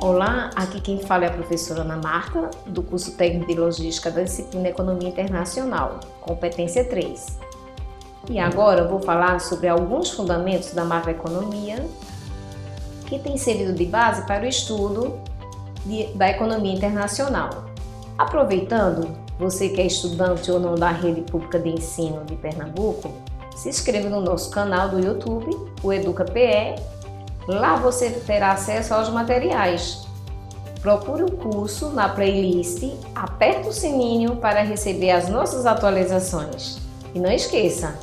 [0.00, 4.22] Olá, aqui quem fala é a professora Ana Marta, do curso Técnico de Logística da
[4.22, 7.36] disciplina Economia Internacional, competência 3.
[8.30, 11.84] E agora vou falar sobre alguns fundamentos da macroeconomia
[13.06, 15.18] que tem servido de base para o estudo
[15.84, 17.64] de, da economia internacional.
[18.16, 23.12] Aproveitando, você que é estudante ou não da rede pública de ensino de Pernambuco,
[23.56, 25.50] se inscreva no nosso canal do YouTube,
[25.82, 26.76] o EducaPE
[27.48, 30.06] Lá você terá acesso aos materiais.
[30.82, 32.82] Procure o curso na playlist,
[33.14, 36.76] aperte o sininho para receber as nossas atualizações.
[37.14, 37.98] E não esqueça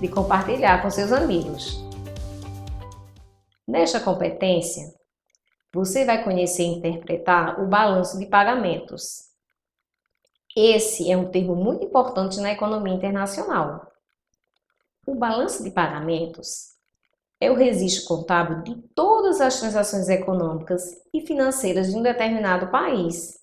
[0.00, 1.84] de compartilhar com seus amigos.
[3.68, 4.90] Nesta competência,
[5.70, 9.28] você vai conhecer e interpretar o balanço de pagamentos.
[10.56, 13.86] Esse é um termo muito importante na economia internacional.
[15.06, 16.77] O balanço de pagamentos
[17.40, 23.38] é o registro contábil de todas as transações econômicas e financeiras de um determinado país.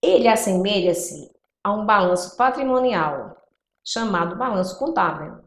[0.00, 1.30] Ele assemelha-se
[1.64, 3.36] a um balanço patrimonial,
[3.84, 5.38] chamado balanço contábil,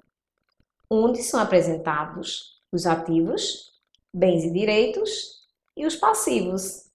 [0.90, 3.72] onde são apresentados os ativos,
[4.14, 5.46] bens e direitos
[5.78, 6.90] e os passivos,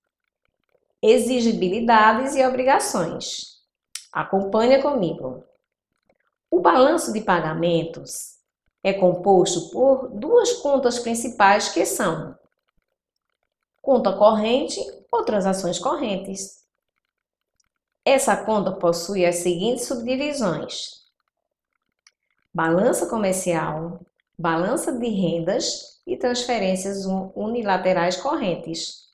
[1.01, 3.63] exigibilidades e obrigações.
[4.13, 5.43] Acompanha comigo.
[6.51, 8.34] O balanço de pagamentos
[8.85, 12.39] é composto por duas contas principais que são
[13.81, 14.79] conta corrente
[15.11, 16.63] ou transações correntes.
[18.05, 21.03] Essa conta possui as seguintes subdivisões:
[22.53, 24.01] balança comercial,
[24.39, 29.05] balança de rendas e transferências unilaterais correntes.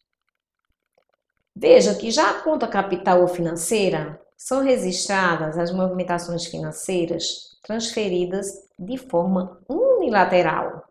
[1.55, 8.97] Veja que já a conta capital ou financeira são registradas as movimentações financeiras transferidas de
[8.97, 10.83] forma unilateral,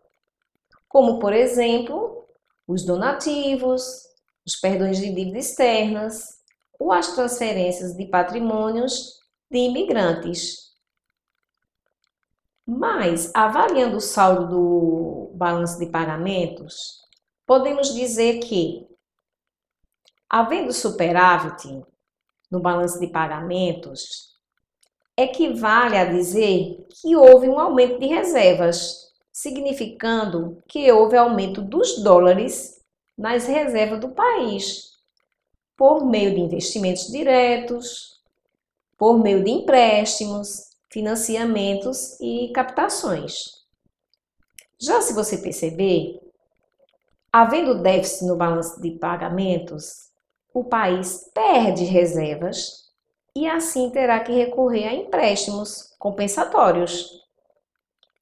[0.88, 2.28] como, por exemplo,
[2.64, 4.04] os donativos,
[4.46, 6.28] os perdões de dívida externas
[6.78, 9.18] ou as transferências de patrimônios
[9.50, 10.70] de imigrantes.
[12.64, 17.00] Mas, avaliando o saldo do balanço de pagamentos,
[17.44, 18.86] podemos dizer que,
[20.28, 21.84] havendo superávit
[22.50, 24.30] no balanço de pagamentos,
[25.16, 32.80] equivale a dizer que houve um aumento de reservas, significando que houve aumento dos dólares
[33.16, 34.90] nas reservas do país,
[35.76, 38.20] por meio de investimentos diretos,
[38.98, 43.60] por meio de empréstimos, financiamentos e captações.
[44.78, 46.20] Já se você perceber,
[47.32, 50.09] havendo déficit no balanço de pagamentos,
[50.52, 52.90] o país perde reservas
[53.34, 57.20] e assim terá que recorrer a empréstimos compensatórios.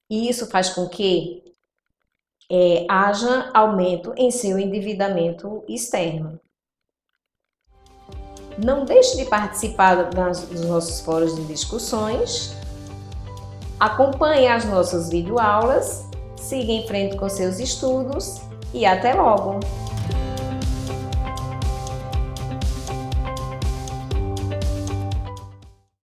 [0.09, 1.43] E isso faz com que
[2.51, 6.39] é, haja aumento em seu endividamento externo.
[8.63, 12.53] Não deixe de participar das, dos nossos fóruns de discussões.
[13.79, 18.41] Acompanhe as nossas videoaulas, siga em frente com seus estudos
[18.73, 19.59] e até logo!